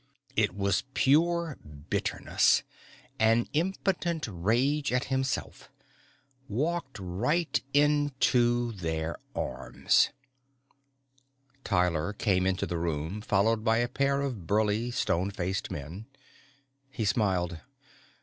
[0.35, 1.59] _It was pure
[1.91, 2.63] bitterness,
[3.19, 5.69] an impotent rage at himself.
[6.49, 10.09] Walked right into their arms!
[11.63, 16.07] Tyler came into the room, followed by a pair of burly stone faced men.
[16.89, 17.59] He smiled.